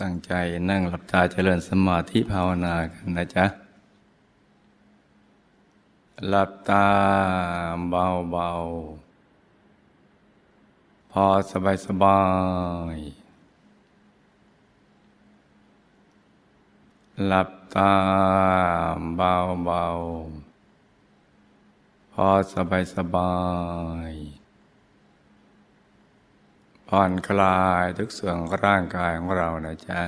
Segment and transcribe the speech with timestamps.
[0.00, 0.32] ตั้งใจ
[0.68, 3.46] นั่งหลับตาเจริญสมาธิภาวนากันนะจ๊ะ
[6.28, 6.86] หลับตา
[7.90, 8.50] เบาเบา
[11.10, 12.22] พอสบายสบา
[12.94, 12.96] ย
[17.26, 17.92] หลับตา
[19.16, 19.34] เบา
[19.64, 19.84] เบา
[22.12, 23.34] พอสบายสบา
[24.10, 24.12] ย
[26.96, 30.00] ผ่อนคลายทุกส่วนของร่างกายของเรานะจ๊ะ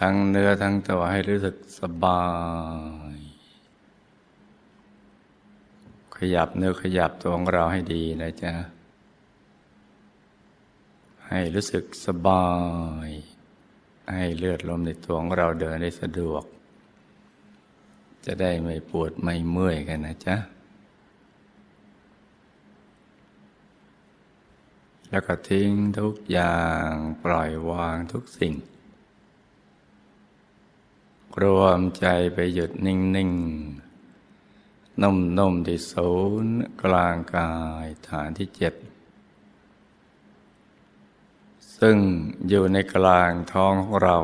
[0.00, 2.24] ทั้งเนื้อทั้งตัวให้รู้สึกสบา
[3.14, 3.18] ย
[6.16, 8.54] ขยับเนื้อขยับตัวของเราให้ดีนะจ๊ะ
[11.28, 12.48] ให้รู้สึกสบา
[13.06, 13.08] ย
[14.14, 16.44] ให้เลือดลมในตัวของเราเดินได้สะดวก
[18.26, 20.36] จะได้ไม่ปวดไม่เมื่อยกันนะจ๊ะ
[25.14, 26.90] แล้วก็ทิ้งทุกอย่าง
[27.22, 28.54] ปล่อยวางทุกสิ่ง
[31.42, 36.12] รวมใจไปหยุดนิ่งๆนุ่มๆที่ศู
[36.44, 37.52] นย์กลางกา
[37.84, 38.74] ยฐานที่เจ็ด
[41.78, 41.96] ซึ่ง
[42.48, 44.18] อยู่ในกลางท้องของเรา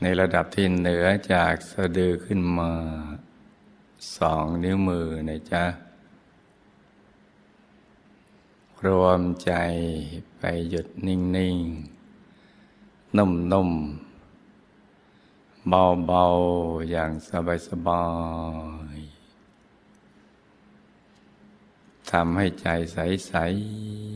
[0.00, 2.72] ในระดับที่เหนือจากสะดือขึ้นมา
[4.16, 5.64] สองนิ้วมือนะจ๊ะ
[8.86, 9.52] รวมใจ
[10.38, 17.12] ไปหยุดนิ่งๆนุ่มๆเบาๆอย่าง
[17.68, 18.06] สบา
[18.96, 23.34] ยๆทำให้ใจใส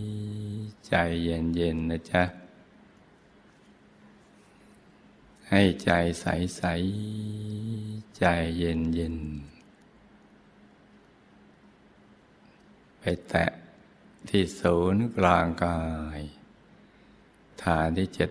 [0.02, 2.22] ๆใจเย็นๆนะจ๊ะ
[5.50, 8.24] ให้ใจใสๆใจ
[8.58, 9.52] เย็นๆ
[13.00, 13.47] ไปแตะ
[14.34, 15.80] ที่ศูนย์กลางกา
[16.19, 16.20] ย
[17.62, 18.30] ฐานที่เจ็ด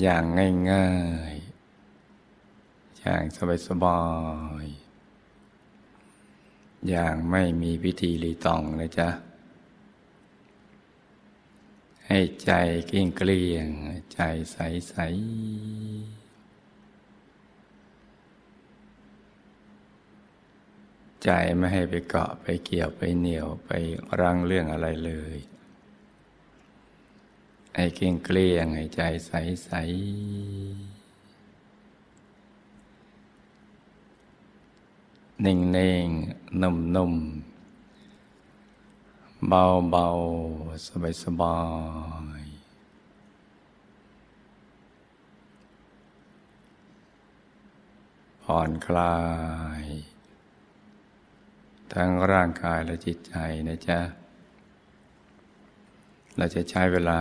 [0.00, 0.24] อย่าง
[0.70, 0.90] ง่า
[1.32, 3.22] ยๆ อย่าง
[3.66, 4.02] สบา
[4.64, 9.08] ยๆ อย่างไม่มีพิธีรีตองนะจ๊ะ
[12.06, 12.50] ให้ใจ
[12.90, 13.68] กิ้งเกลี้ยง
[14.12, 14.20] ใจ
[14.52, 16.21] ใสๆ
[21.24, 23.70] ใจไม่ให้ไปเกาะไปเกี่ยวไปเหนียวไป
[24.20, 25.38] รังเรื่องอะไรเลย
[27.74, 29.32] ไอ้เก่งเกลี้ยงให้ใจใส
[29.64, 29.70] ใส
[35.44, 36.08] นิ่งเน่ง
[36.60, 37.14] นุ่มนุ่ม
[39.48, 40.06] เบาเบา
[40.86, 41.58] สบายสบา
[42.42, 42.44] ย
[48.42, 49.16] ผ่อนคลา
[49.71, 49.71] ย
[51.94, 53.34] ทั้งร่างกายและจิตใจ
[53.68, 54.00] นะจ๊ะ
[56.36, 57.20] เราจะใช้เวลา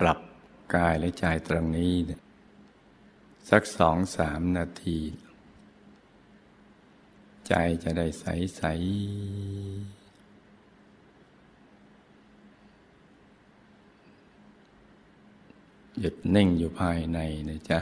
[0.00, 0.18] ปรับ
[0.74, 1.92] กายและใจตรงนี้
[3.50, 4.98] สักสองสามนาที
[7.48, 7.54] ใจ
[7.84, 8.24] จะได้ใส
[8.56, 8.62] ใส
[16.00, 17.18] หยุดนิ่งอยู่ภายใน
[17.48, 17.80] นะจ๊ะ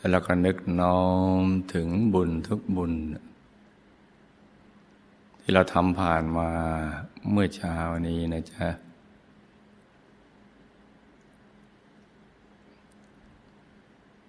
[0.00, 1.02] แล้วเราก็นึกน้อ
[1.42, 1.44] ม
[1.74, 2.92] ถึงบุญทุกบุญ
[5.40, 6.50] ที่เราทำผ่านมา
[7.30, 8.68] เมื่อเช้านี้นะจ๊ะ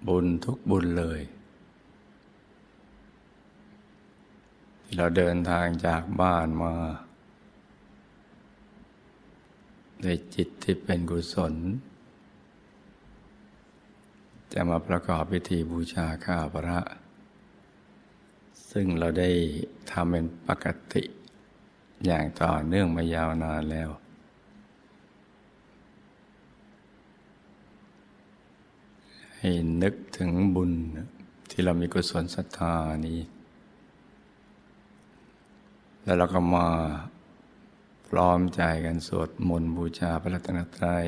[0.08, 1.22] บุญทุกบุญเลย
[4.84, 6.74] ที่เราเดินทางจากบ้านมา
[10.04, 11.54] ในจิตที่เป็นกุศล
[14.54, 16.80] จะมาประกอบพิธีบูชาข้าพระ
[18.72, 19.30] ซึ่งเราได้
[19.92, 21.04] ทำเป็นปกติ
[22.06, 23.90] อย่างต่อเนื่องมายาวนานแล้ว
[29.38, 29.52] ให้
[29.82, 30.72] นึกถึงบุญ
[31.50, 32.76] ที่เรามีกุศลศรัทธา
[33.08, 33.20] นี้
[36.04, 36.68] แล้วเราก็มา
[38.08, 41.08] พร้อมใจกันสวดมนต์บูชาพระรัตนตรัย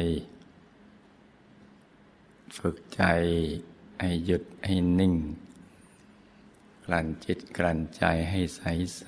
[2.57, 3.03] ฝึกใจ
[3.99, 5.15] ให้หยุดให้นิ่ง
[6.85, 8.61] กลั่นจิตกลั่นใจให้ใส
[8.97, 9.05] ใส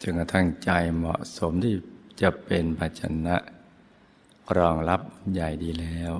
[0.00, 1.74] จนกระทั่งใจเหมาะสมที่
[2.20, 3.36] จะเป็นภาชนะ
[4.56, 5.00] รองรับ
[5.32, 6.12] ใหญ่ดีแล้ว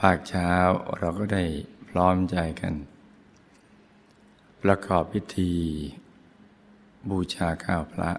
[0.00, 0.52] ภาคเช้า
[0.98, 1.44] เราก็ได้
[1.88, 2.74] พร้อมใจกัน
[4.62, 5.52] ประกอบพิธี
[7.10, 8.10] บูชาข้าวพระ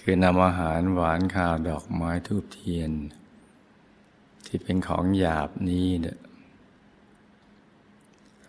[0.00, 2.90] คือนำอาหารหวานข้าวดอกไม้ทูบเทียน
[4.46, 6.18] ที่เป็นของหยาบนี้เนี่ย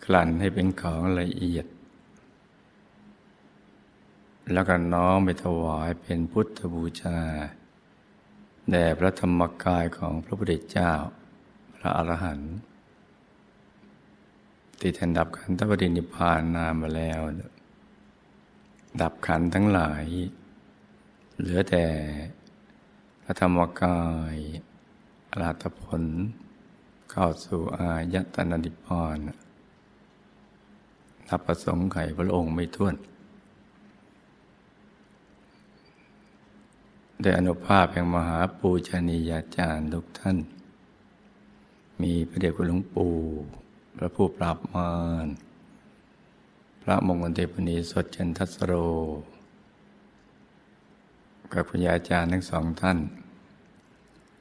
[0.06, 1.66] กลั่นให้เป็นของละเอียด
[4.54, 7.20] แล้วก็น้อมไปถวายเป็นพุทธบูชา
[8.72, 10.92] แด่พระธรรมกายของพระพุทธเจ้า
[11.76, 12.56] พระอรหันต์
[14.80, 17.20] ที่ท่านดับขันธปรินิพานนานมาแล้ว
[19.02, 20.04] ดับขันทั้งหลาย
[21.42, 21.86] เหลือแต่
[23.24, 24.02] พระธรรมกา
[24.36, 24.38] ย
[25.32, 26.04] อรหัตผล
[27.12, 29.18] เข้าสู่อายตนะนิพพาน
[31.28, 32.96] นับประสงค์ไขพระองค์ไม่ท้วน
[37.22, 40.38] ได้อนุภาพแห่งมหาปูชนียาจารย์ทุกท่าน
[42.02, 43.14] มีพระเดชคุณหลวงปู่
[43.98, 44.94] พระผู้ปราบมา
[45.26, 45.28] ร
[46.82, 48.74] พระมงคลเทพนีสดเจนทัสโร
[51.54, 52.98] กับคุณยายอาจารย์ทั้งสองท่าน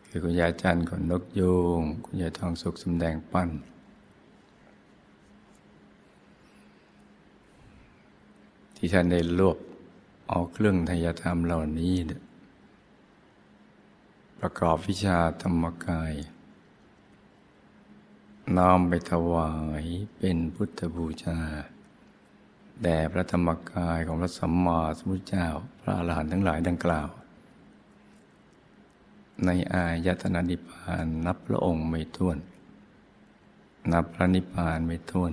[0.08, 3.50] คือคุณยายอาจารย์ขนนกยูงคุณยายทองสุขสำแดงปั้น
[8.76, 9.58] ที่ท่านได้รวบ
[10.28, 11.94] เอาเครื่องทยธรรมเหล่านี้
[14.40, 16.12] ประกอบวิชาธรรมกาย
[18.56, 19.52] น้อมไปถวา
[19.82, 19.84] ย
[20.18, 21.38] เป็นพุทธบูชา
[22.82, 25.46] แด่พระธรรมกายของพระสัมมาสัมพุทธเจ้า
[25.80, 27.08] พระอรหันต์ทั้งหลายดังกล่าว
[29.44, 32.38] ในอายตนะนิพพานนับพระองค์ไม่ท้วน
[33.92, 35.32] นับพระนิพพานไม่ท้วน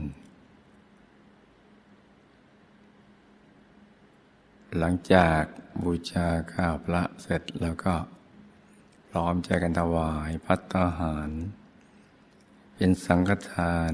[4.77, 5.41] หลังจาก
[5.83, 7.95] บูชาข้าวพระเสร็จแล้วก็
[9.09, 11.31] พร้อมใจกันถวายพัตตาหาร
[12.75, 13.93] เป็นสังฆทาน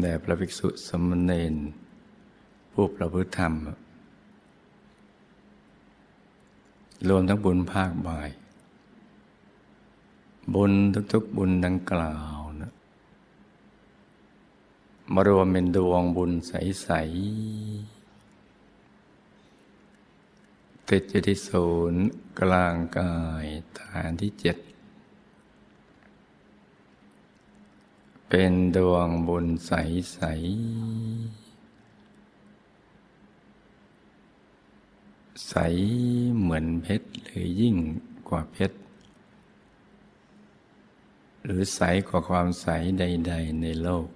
[0.00, 1.54] แด่พระภิกษุสมณเณร
[2.80, 3.52] ผู้ประพฤติธรรม
[7.08, 8.30] รวมทั้งบุญภาคบ่าย
[10.54, 10.72] บุญ
[11.12, 12.72] ทุกๆบุญดังกล่าวนะ
[15.12, 16.88] มารวมเป็นดวงบุญใส
[20.44, 22.02] ๆ ติดอยู่ที่ศูนย์
[22.40, 23.46] กลางกาย
[23.80, 24.56] ฐานที่เจ็ด
[28.28, 29.72] เป็นดวงบุญใส
[30.14, 35.54] ใใส
[36.38, 37.76] เหมือนเพชรหรือยิ่ง
[38.28, 38.76] กว่าเพชร
[41.44, 42.66] หรือใสกว่าความใส
[42.98, 44.06] ใด ๆ ในโลก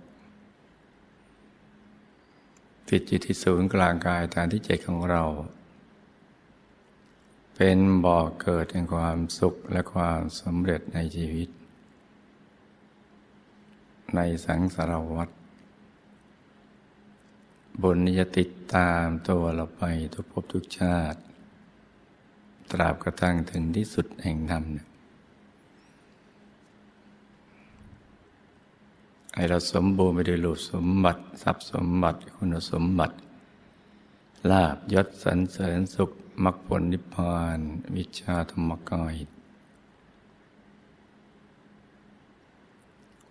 [2.89, 5.23] ติดอยู่ที่ศูนย์กลางกายฐานที่เจ็ดของเรา
[7.55, 11.49] เป็นบ่อเกิดแห่งความสุขและความสำเร็จในชีวิต
[14.17, 15.29] ในสังสารวัฏ
[17.83, 19.83] บุญนี้จะติดตามตัวเราไป
[20.15, 21.21] ทุกภพทุกชาติ
[22.71, 24.65] ตราบกระทั่งถึงที่สุดแห่งธรรม
[29.35, 33.17] ให้เราสมบูรณ์ไปด้วยรูปสมบัติ ทรัพย์สมบัติ คุณสมบัติ
[34.51, 36.11] ลาบยศสรรเสริญสุข
[36.45, 37.59] มรรคผลนิพพาน
[37.97, 39.15] วิชาธรรมกาย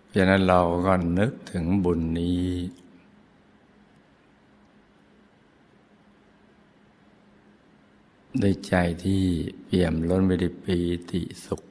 [0.06, 2.42] เพราะนั้นเราก็นึกถึงบุญนี้
[8.40, 8.74] ด้วยใจ
[9.04, 9.24] ที่
[9.64, 10.78] เปี่ยมล้นไปด้วยปี
[11.10, 11.62] ติสุข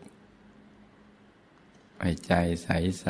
[1.99, 2.67] ให้ใจใส
[3.01, 3.07] ใส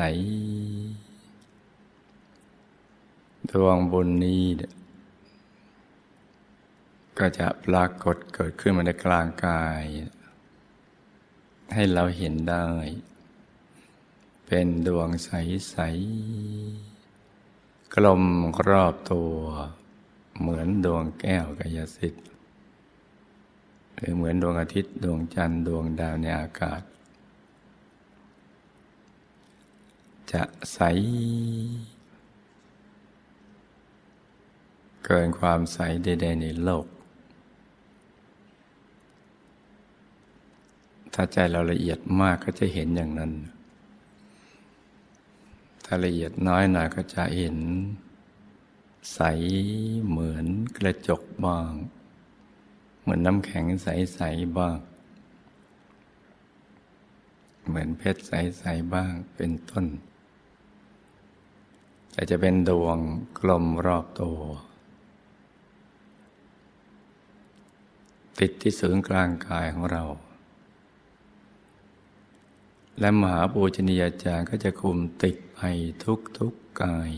[3.50, 4.44] ดวงบุญนี้
[7.18, 9.82] ก็จะปรากฏเกิดขึ้นมาในกลางกาย
[11.74, 12.66] ให้เราเห็นได้
[14.46, 18.22] เป็นดวงใสๆกลม
[18.68, 19.34] รอบตัว
[20.38, 22.31] เหมือนดวงแก้วกายสิทธิ์
[24.02, 26.82] หรือเหมือนดวงอาทิตย์ดวงจันทร์ดวงดาวในอากาศ
[30.32, 30.42] จะ
[30.72, 30.78] ใส
[35.04, 36.86] เกินความใสใดๆในโลก
[41.14, 43.32] ถ้าใจเราละเอียดมากก็จะเห็นอย่างนั้น
[45.84, 47.58] ถ้าละเอียดน้อยหน่อยก็จะเห็น
[49.14, 49.20] ใส
[50.08, 51.72] เหมือนกระจกบ้าง
[53.02, 54.78] เหมือนน้ำแข็งใส ๆ บ้าง
[57.66, 59.86] เหมือนเพชรใส ๆ บ้างเป็นต้น
[62.12, 62.98] แต่จะเป็นดวง
[63.38, 64.40] กลมรอบตัว
[68.38, 70.04] ติดที่ศูนย์กลางกายของเรา
[73.00, 75.60] และมหาปูชนียาจารย์ก็จะคุมติดไป
[76.04, 77.12] ทุกทุกกาย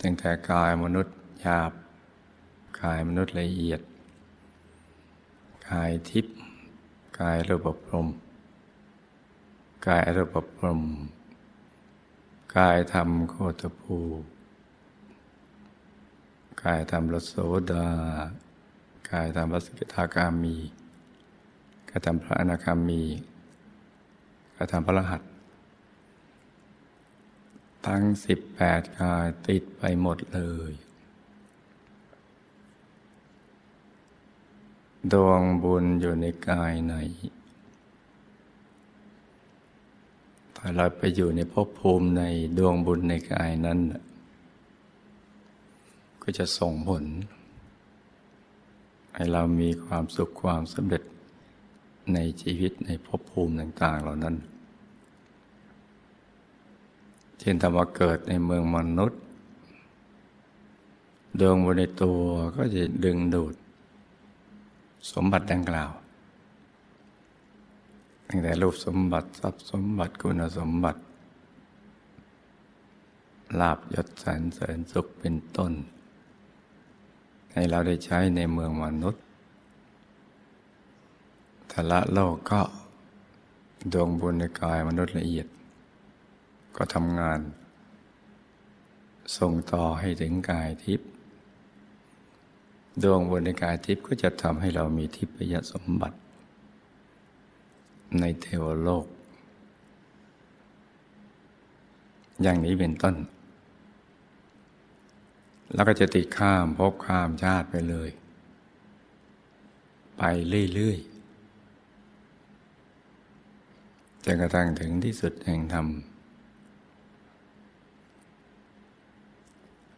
[0.00, 1.72] ตั้งแต่กายมนุษย์หยาบ
[2.82, 3.80] กายมนุษย์ละเอียด
[5.68, 6.36] กายทิพย์
[7.20, 8.08] กายระบบพรม
[9.86, 10.82] กายระบบพรม
[12.56, 13.98] กายธรรมโคตภู
[16.62, 17.34] กายธรรมรสโส
[17.72, 17.88] ดา
[19.10, 20.56] กายธรรมรสกิทากามี
[21.88, 23.02] กายธรรมพระอนาคามี
[24.54, 25.22] กายธรรมพระรหัส
[27.86, 30.72] ทั้งสิบแปดกายติดไปหมดเลย
[35.12, 36.94] ดวงบุญอยู่ในกายไหน
[40.56, 42.22] ถ้าเราไปอยู่ในภพภูมิใน
[42.58, 43.78] ดวงบุญในกายนั้น
[46.22, 47.04] ก็จะส่งผล
[49.14, 51.02] ให้เรามีความสุขความสำเร็จ
[52.14, 54.36] ในชีวิตในภพภูมิต่าง ๆ เหล่านั้น
[57.38, 59.20] เช่นธรรมเกิดในเมืองมนุษย์
[61.40, 62.20] ดวงบุญในตัว
[62.56, 63.54] ก็จะดึงดูด
[65.12, 65.90] สมบัติดังกล่าว
[68.28, 71.00] ตั้งแต่รูปสมบัติทรัพย์สมบัติคุณสมบัติ
[73.60, 75.72] ลาบยศสรรเสริญสุขเป็นต้น
[77.52, 79.22] ให้เราได้ใช้ในเมืองมนุษย์
[81.72, 82.62] ทละโลกก็
[83.92, 85.46] ดวงบุญในกายมนุษย์ละเอียด
[86.76, 87.40] ก็ทำงาน
[89.36, 91.08] ส่งต่อให้ถึงกายทิพย์
[93.02, 96.16] ดวงบุญในกายทิพย์ก็จะทำให้เรามีทิพยสมบัติ
[98.20, 99.06] ในเทวโลก
[102.42, 103.14] อย่างนี้เป็นต้น
[105.74, 108.10] แล้วก็จะติดข้ามพบข้ามชาติไปเลย
[110.18, 110.22] ไป
[110.74, 111.08] เรื่อยๆ
[114.24, 115.86] จนกระทั่งถึงที่สุดแห่งธรรม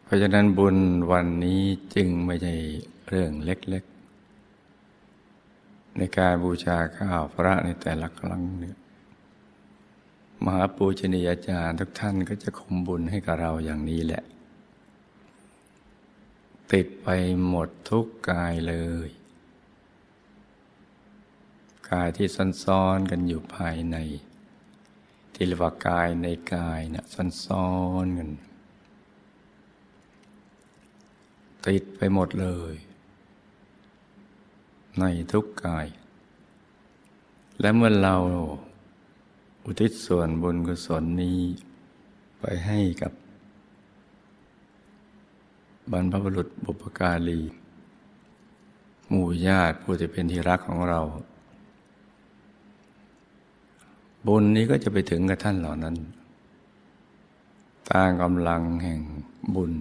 [0.11, 0.77] ราะฉะนั้นบุญ
[1.11, 1.61] วันนี้
[1.95, 2.55] จึงไม่ใช่
[3.09, 8.77] เรื่องเล็กๆ ในการบูชาข้าวพระในแต่ละครั้งเนี่ย
[10.43, 14.23] มหาปูชนียาจารย์ทุกท่านก็จะคมบุญให้กับเราอย่างนี้แหละ
[16.71, 17.07] ติดไป
[17.47, 18.75] หมดทุกกายเล
[19.07, 19.09] ย
[21.91, 22.27] กายที่
[22.63, 23.97] ซ้อนๆกันอยู่ภายใน
[25.33, 27.05] ที่เรียกว่ากายในกายเนะี่ย
[27.45, 27.71] ซ้อ
[28.03, 28.29] นๆกัน
[31.67, 32.73] ติดไปหมดเลย
[34.99, 35.87] ในทุกกาย
[37.59, 38.15] และเมื่อเรา
[39.65, 41.39] อุทิศส่วนบุญกุศลนี้
[42.39, 43.11] ไปให้กับ
[45.91, 47.39] บรรพบุรุษบุปการี
[49.09, 51.01] หมู่ญาติผู้ที่เป็นที่รักของเรา
[54.27, 55.95] บุญนี้ก็จะไปถึงกับท่านเหล่านั้น
[57.91, 58.99] ตามกำลังแห่ง
[59.55, 59.73] บุญ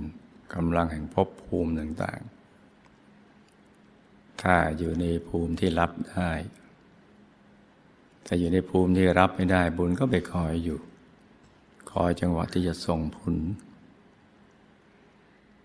[0.55, 6.31] กำลังแห่งภพภูมิต่างๆ ถ้าอยู่ในภูมิที่รับได้
[8.25, 10.79] แต่อยู่ในภูมิที่รับไม่ได้บุญก็ไปคอยอยู่
[11.93, 13.35] คอยจังหวะที่จะส่งผล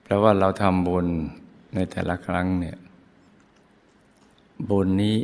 [0.01, 1.07] เพราะว่าเราทำบุญ
[1.75, 2.77] ในแต่ละครั้งเนี่ย
[4.69, 5.17] บุญนี้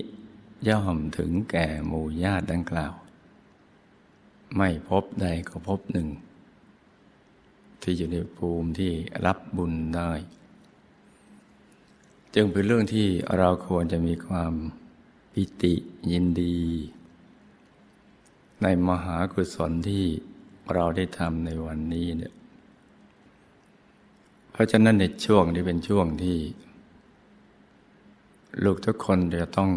[0.70, 2.94] ย่อมถึงแก่หมู่ญาติดังกล่าว
[4.58, 6.08] ไม่พบใดก็พบหนึ่ง
[7.82, 8.92] ที่อยู่ในภูมิที่
[9.26, 10.12] รับบุญได้
[12.36, 13.08] จึงเป็นเรื่องที่
[13.38, 14.54] เราควรจะมีความ
[15.34, 15.74] ปิติ
[16.12, 16.60] ยินดี
[18.64, 20.06] ในมหากุศลที่
[20.74, 22.34] เราได้ทำในวันนี้เนี่ย
[24.52, 26.40] เพราะฉะนั้นในช่วงนี้เป็นช่วงที่
[28.64, 29.72] ลูกทุกคนจะต้อง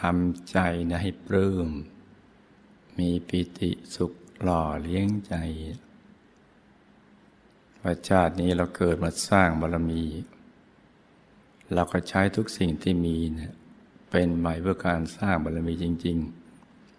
[0.00, 0.58] ทำใจ
[0.90, 1.68] นะให้ปลื้ม
[2.98, 5.34] มีปิติสุขหล่อเลี้ยงใจ
[7.82, 10.04] ว่าชาตินี้เราเกิดมาสร้างบารมี
[11.74, 13.52] เราก็ใช้ทุกสิ่งที่มีเนี่ย
[14.10, 16.16] เป็นใหม่เพื่อการสร้างบารมีจริง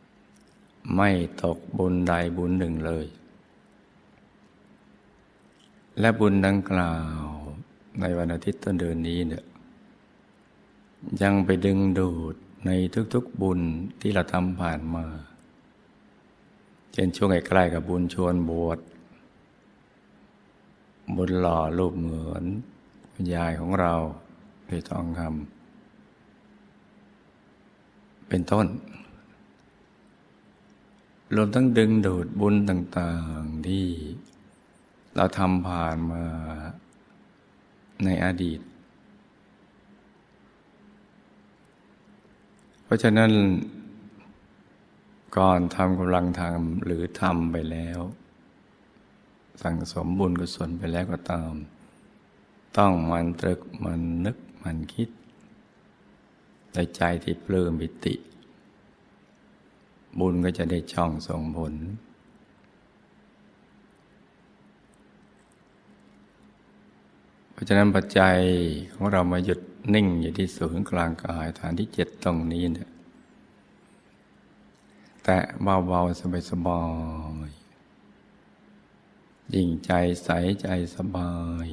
[0.08, 1.10] ๆ ไม่
[1.44, 3.06] ตกบุญใดบุญหนึ่งเลย
[6.00, 7.26] และบุญดังกล่าว
[8.00, 9.44] ในวันอาทิตย์ต้นเดือนนี้เนี่ย
[11.22, 12.36] ยังไปดึงดูด
[12.66, 12.70] ใน
[13.14, 13.62] ทุกๆบุญ
[14.02, 15.06] ที่เราทำผ่านมา
[16.94, 18.80] เช่นช่วงใกล้ๆกับบุญชวนบวช
[21.16, 22.44] บุญหล่อรูปเหมือน
[23.34, 23.94] ยายของเรา
[24.68, 25.48] ในทองคำ
[28.30, 28.68] เป็นต้น
[31.36, 33.86] รวมทั้งดึงดูดบุญต่าง ๆ ที่
[35.16, 36.24] เราทำผ่านมา
[38.04, 38.60] ในอดีต
[42.84, 43.32] เพราะฉะนั้น
[45.38, 48.00] ก่อนทำกำลังทำหรือทำไปแล้ว
[49.62, 51.54] สั่งสมบุญกุศลไปแล้วก็ตาม
[52.78, 55.10] ต้องมันตรึกมันนึกมันคิด
[56.74, 58.16] ในใจที่ปลื้มปิติ
[60.20, 61.74] บุญก็จะได้ช่องส่งผล
[67.52, 68.38] เพราะฉะนั้นปัจจัย
[68.94, 69.60] ของเรามาหยุด
[69.94, 72.90] นิ่งอยู่ที่ศูนย์กลางกายฐานที่เจ็ดตรงนี้เนี่ย
[75.24, 76.82] แต่เบาๆสบา
[77.48, 77.61] ยๆ
[79.56, 79.92] ยิ่งใจ
[80.24, 80.30] ใส
[80.62, 81.34] ใจสบา
[81.66, 81.68] ย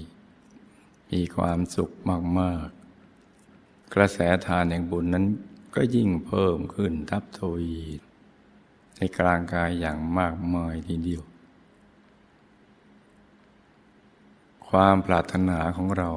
[1.10, 1.90] มีความสุข
[2.38, 2.68] มาก
[3.30, 5.26] ๆ กระแสทานแห่งบุญนั้น
[5.74, 7.76] ก็ยิ่งเพิ่มขึ้นทับทวี
[8.96, 11.22] ในกลางกายอย่างมากมายทีเดียว
[14.68, 16.10] ความปรารถนาของเรา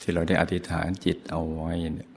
[0.00, 2.10] ที่เราได้อธิษฐานจิตเอาไว้เนี่ย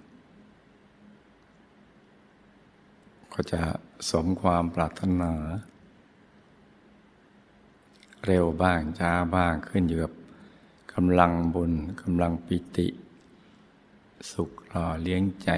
[3.33, 3.61] ก็จะ
[4.11, 5.33] สมความปรารถนา
[8.25, 10.13] เร็วบ้างช้าบ้างขึ้นอยู่กับ
[10.93, 12.87] กำลังบุญกำลังปิติ
[14.31, 15.49] สุขหล่อเลี้ยงใจ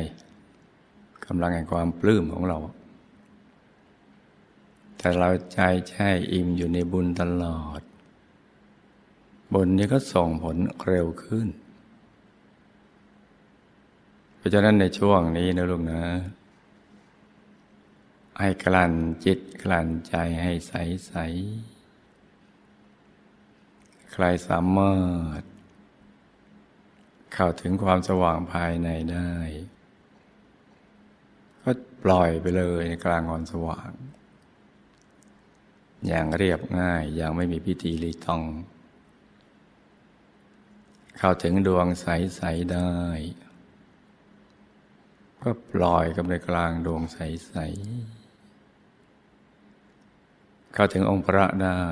[1.26, 2.58] กำลังแห่งความปลื้มของเรา
[4.98, 5.60] แต่เราใจ
[5.90, 7.82] แช่อิ่มอยู่ในบุญตลอด
[9.54, 10.58] บุญนี้ก็ส่งผล
[10.88, 11.48] เร็วขึ้น
[14.38, 16.02] เพราะฉะนั้นในช่วงนี้นะลูกนะ
[18.40, 18.94] ให้กลั่น
[19.26, 20.74] จิตกลั่นใจให้ใส
[21.08, 21.14] ใส
[24.20, 24.96] ใครสามา
[25.32, 25.42] รถ
[27.34, 29.32] เข้าถึงความสว่างภายในได้
[31.64, 31.72] ก็
[32.04, 33.92] ปล่อยไปเลยในกลางวันสว่าง
[36.08, 38.42] อย่างเรียบง่ายอย่างไม่มีพิธีรีตอง
[41.20, 42.96] เข้าถึงดวงใส ๆ ได้
[45.42, 47.54] ก็ปล่อยกับในกลางดวงใส
[48.36, 51.84] ๆ เข้าถึงองค์พระได้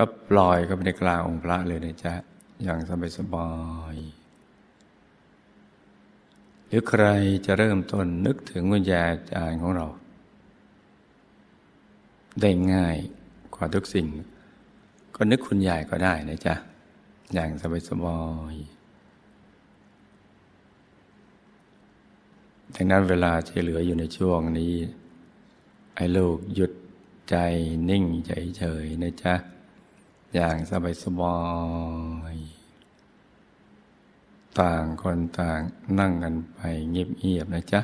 [0.00, 2.14] ก็ปล่อยก็ไปในกลางองค์พระเลยนะจ๊ะ
[2.62, 3.50] อย่างสบายสบา
[3.94, 3.96] ย
[6.66, 7.04] หรือใคร
[7.46, 9.86] จะเริ่มต้นนึกถึงวิญญาจารย์ของเรา
[12.40, 12.96] ได้ง่าย
[13.54, 14.06] กว่าทุกสิ่ง
[15.14, 16.54] ก็นึกคุณยายก็ได้นะจ๊ะ
[17.32, 18.20] อย่างสบายสบา
[18.52, 18.54] ย
[22.74, 24.74] ดังนั้นเวลาที่เหลืออยู่ในช่วงนี้
[25.96, 26.72] ให้ลูกหยุด
[27.30, 27.36] ใจ
[27.90, 29.34] นิ่งเฉยๆนะจ๊ะ
[30.34, 31.38] อย่างสบายสบา
[32.34, 32.36] ย
[34.60, 35.60] ต่างคนต่าง
[35.98, 36.58] นั่งกันไป
[36.90, 37.80] เงียบๆนะจ๊ะ